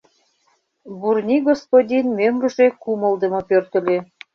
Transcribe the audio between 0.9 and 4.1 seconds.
Бурни господин мӧҥгыжӧ кумылдымо пӧртыльӧ.